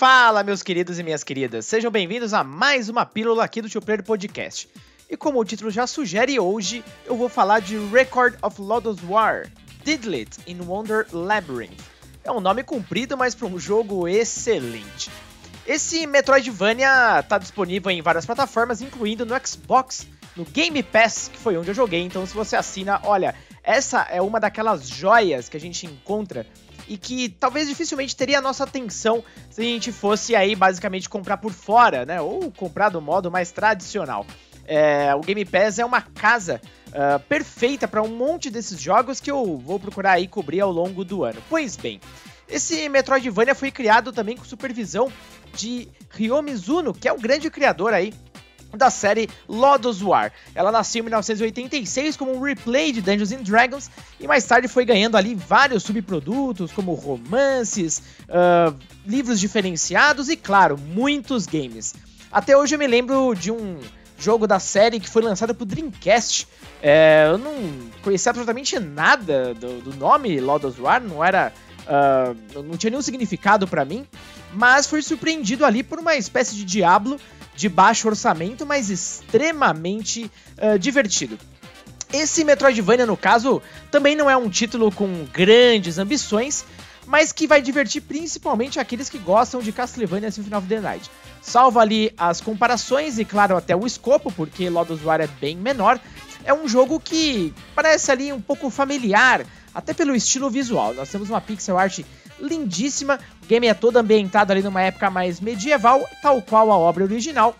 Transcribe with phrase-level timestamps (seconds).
[0.00, 3.82] Fala, meus queridos e minhas queridas, sejam bem-vindos a mais uma pílula aqui do Tio
[3.82, 4.66] Player Podcast.
[5.10, 9.46] E como o título já sugere, hoje eu vou falar de Record of Lodoss War,
[9.84, 11.82] Didlit in Wonder Labyrinth.
[12.24, 15.10] É um nome comprido, mas para um jogo excelente.
[15.66, 21.58] Esse Metroidvania está disponível em várias plataformas, incluindo no Xbox, no Game Pass, que foi
[21.58, 22.00] onde eu joguei.
[22.00, 26.46] Então, se você assina, olha, essa é uma daquelas joias que a gente encontra
[26.90, 31.36] e que talvez dificilmente teria a nossa atenção se a gente fosse aí basicamente comprar
[31.36, 32.20] por fora, né?
[32.20, 34.26] Ou comprar do modo mais tradicional.
[34.66, 39.30] É, o Game Pass é uma casa uh, perfeita para um monte desses jogos que
[39.30, 41.40] eu vou procurar aí cobrir ao longo do ano.
[41.48, 42.00] Pois bem,
[42.48, 45.12] esse Metroidvania foi criado também com supervisão
[45.54, 48.12] de Ryo Mizuno, que é o grande criador aí
[48.76, 50.32] da série Lodoss War.
[50.54, 54.84] Ela nasceu em 1986 como um replay de Dungeons and Dragons e mais tarde foi
[54.84, 61.94] ganhando ali vários subprodutos como romances, uh, livros diferenciados e, claro, muitos games.
[62.30, 63.78] Até hoje eu me lembro de um
[64.18, 66.46] jogo da série que foi lançado pro Dreamcast.
[66.82, 67.54] É, eu não
[68.02, 71.52] conhecia absolutamente nada do, do nome Lodoss War, não era...
[71.80, 74.06] Uh, não tinha nenhum significado para mim,
[74.52, 77.18] mas fui surpreendido ali por uma espécie de Diablo
[77.60, 81.38] de baixo orçamento, mas extremamente uh, divertido.
[82.10, 86.64] Esse Metroidvania, no caso, também não é um título com grandes ambições,
[87.06, 91.10] mas que vai divertir principalmente aqueles que gostam de Castlevania Symphony of the Night.
[91.42, 96.00] Salva ali as comparações e, claro, até o escopo, porque Lodoss War é bem menor.
[96.42, 100.94] É um jogo que parece ali um pouco familiar, até pelo estilo visual.
[100.94, 102.00] Nós temos uma pixel art
[102.40, 103.18] lindíssima.
[103.42, 107.54] O game é todo ambientado ali numa época mais medieval, tal qual a obra original.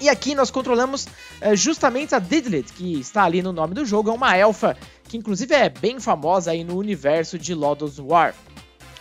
[0.00, 1.08] E aqui nós controlamos
[1.40, 4.76] é, justamente a Didlit, que está ali no nome do jogo, é uma elfa
[5.08, 8.34] que inclusive é bem famosa aí no universo de Lodoss War.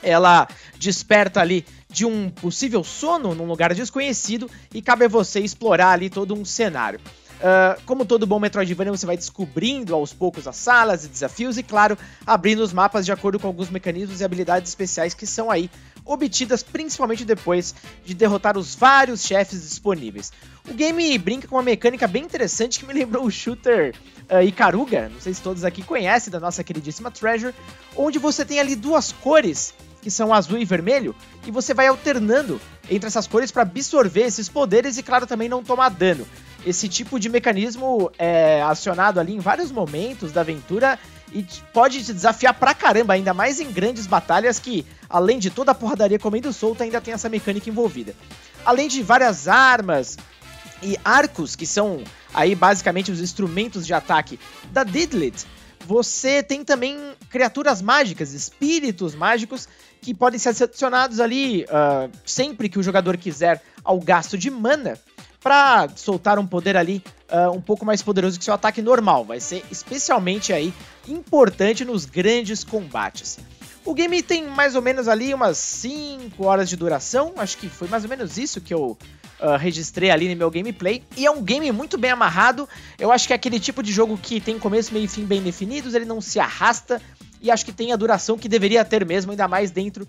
[0.02, 0.48] Ela
[0.80, 6.10] desperta ali de um possível sono num lugar desconhecido e cabe a você explorar ali
[6.10, 7.00] todo um cenário.
[7.38, 11.64] Uh, como todo bom Metroidvania, você vai descobrindo aos poucos as salas e desafios e,
[11.64, 15.70] claro, abrindo os mapas de acordo com alguns mecanismos e habilidades especiais que são aí
[16.04, 20.32] obtidas principalmente depois de derrotar os vários chefes disponíveis.
[20.68, 23.94] O game brinca com uma mecânica bem interessante que me lembrou o shooter
[24.32, 27.54] uh, Ikaruga, não sei se todos aqui conhecem, da nossa queridíssima Treasure,
[27.96, 31.14] onde você tem ali duas cores que são azul e vermelho,
[31.46, 35.64] e você vai alternando entre essas cores para absorver esses poderes e, claro, também não
[35.64, 36.26] tomar dano.
[36.68, 41.00] Esse tipo de mecanismo é acionado ali em vários momentos da aventura
[41.32, 41.42] e
[41.72, 45.74] pode te desafiar pra caramba, ainda mais em grandes batalhas que, além de toda a
[45.74, 48.14] porradaria comendo solta, ainda tem essa mecânica envolvida.
[48.66, 50.18] Além de várias armas
[50.84, 54.38] e arcos, que são aí basicamente os instrumentos de ataque
[54.70, 55.46] da Didlit,
[55.86, 59.70] você tem também criaturas mágicas, espíritos mágicos,
[60.02, 65.00] que podem ser adicionados ali uh, sempre que o jogador quiser ao gasto de mana
[65.42, 69.24] para soltar um poder ali uh, um pouco mais poderoso que seu ataque normal.
[69.24, 70.74] Vai ser especialmente aí
[71.08, 73.40] importante nos grandes combates.
[73.86, 77.88] O game tem mais ou menos ali umas 5 horas de duração, acho que foi
[77.88, 78.98] mais ou menos isso que eu
[79.40, 81.02] uh, registrei ali no meu gameplay.
[81.16, 82.68] E é um game muito bem amarrado,
[83.00, 85.42] eu acho que é aquele tipo de jogo que tem começo, meio e fim bem
[85.42, 87.02] definidos, ele não se arrasta,
[87.42, 90.06] e acho que tem a duração que deveria ter mesmo, ainda mais dentro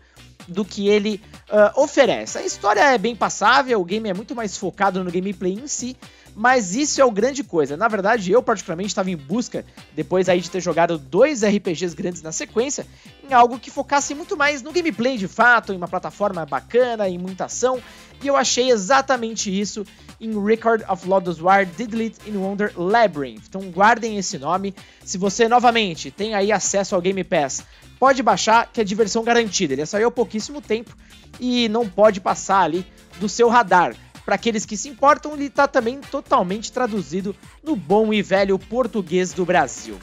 [0.47, 2.39] do que ele uh, oferece.
[2.39, 5.97] A história é bem passável, o game é muito mais focado no gameplay em si,
[6.35, 7.77] mas isso é o grande coisa.
[7.77, 9.65] Na verdade, eu particularmente estava em busca,
[9.97, 12.87] depois aí de ter jogado dois RPGs grandes na sequência,
[13.29, 17.19] em algo que focasse muito mais no gameplay de fato, em uma plataforma bacana, em
[17.19, 17.83] muita ação,
[18.23, 19.85] e eu achei exatamente isso
[20.21, 23.45] em Record of Lodoss War Didlit in Wonder Labyrinth.
[23.49, 24.75] Então guardem esse nome.
[25.05, 27.65] Se você novamente tem aí acesso ao Game Pass
[27.99, 29.73] pode baixar, que é diversão garantida.
[29.73, 30.95] Ele saiu há pouquíssimo tempo
[31.41, 32.87] e não pode passar ali
[33.21, 33.95] do seu radar.
[34.25, 39.33] Para aqueles que se importam, ele está também totalmente traduzido no bom e velho português
[39.33, 39.99] do Brasil.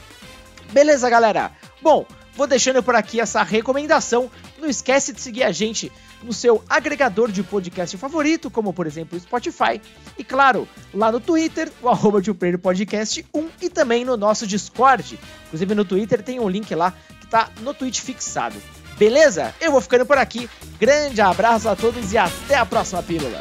[0.72, 1.52] Beleza, galera?
[1.80, 4.28] Bom, vou deixando por aqui essa recomendação.
[4.58, 5.92] Não esquece de seguir a gente
[6.24, 9.80] no seu agregador de podcast favorito, como por exemplo o Spotify.
[10.18, 12.20] E claro, lá no Twitter, o arroba
[12.60, 15.18] Podcast 1 e também no nosso Discord.
[15.46, 16.92] Inclusive no Twitter tem um link lá
[17.26, 18.56] que tá no tweet fixado.
[18.96, 19.54] Beleza?
[19.60, 20.48] Eu vou ficando por aqui.
[20.78, 23.40] Grande abraço a todos e até a próxima pílula.